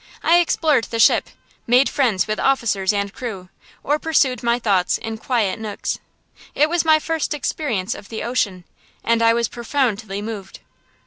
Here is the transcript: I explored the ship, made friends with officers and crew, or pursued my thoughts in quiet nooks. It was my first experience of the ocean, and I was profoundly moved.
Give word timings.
I 0.23 0.39
explored 0.39 0.85
the 0.85 0.97
ship, 0.99 1.29
made 1.67 1.87
friends 1.87 2.25
with 2.25 2.39
officers 2.39 2.91
and 2.91 3.13
crew, 3.13 3.49
or 3.83 3.99
pursued 3.99 4.41
my 4.41 4.57
thoughts 4.57 4.97
in 4.97 5.19
quiet 5.19 5.59
nooks. 5.59 5.99
It 6.55 6.69
was 6.71 6.83
my 6.83 6.97
first 6.97 7.35
experience 7.35 7.93
of 7.93 8.09
the 8.09 8.23
ocean, 8.23 8.63
and 9.03 9.21
I 9.21 9.35
was 9.35 9.47
profoundly 9.47 10.19
moved. 10.19 10.61